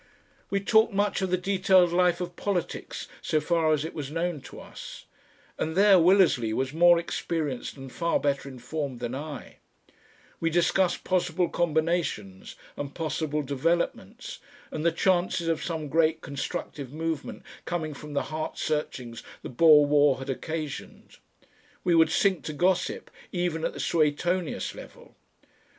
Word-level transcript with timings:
We 0.49 0.59
talked 0.59 0.93
much 0.93 1.21
of 1.21 1.29
the 1.29 1.37
detailed 1.37 1.91
life 1.93 2.19
of 2.21 2.35
politics 2.35 3.07
so 3.21 3.39
far 3.39 3.71
as 3.71 3.85
it 3.85 3.93
was 3.93 4.09
known 4.09 4.41
to 4.41 4.59
us, 4.59 5.05
and 5.59 5.75
there 5.75 5.97
Willersley 5.99 6.53
was 6.53 6.73
more 6.73 6.97
experienced 6.97 7.77
and 7.77 7.91
far 7.91 8.19
better 8.19 8.49
informed 8.49 8.99
than 8.99 9.13
I; 9.13 9.57
we 10.39 10.49
discussed 10.49 11.03
possible 11.03 11.49
combinations 11.49 12.55
and 12.75 12.95
possible 12.95 13.43
developments, 13.43 14.39
and 14.71 14.83
the 14.83 14.91
chances 14.91 15.47
of 15.47 15.63
some 15.63 15.87
great 15.87 16.21
constructive 16.21 16.91
movement 16.91 17.43
coming 17.65 17.93
from 17.93 18.13
the 18.13 18.23
heart 18.33 18.57
searchings 18.57 19.21
the 19.43 19.49
Boer 19.49 19.85
war 19.85 20.17
had 20.17 20.31
occasioned. 20.31 21.17
We 21.83 21.93
would 21.93 22.09
sink 22.09 22.43
to 22.45 22.53
gossip 22.53 23.11
even 23.31 23.63
at 23.63 23.73
the 23.73 23.79
Suetonius 23.79 24.73
level. 24.73 25.15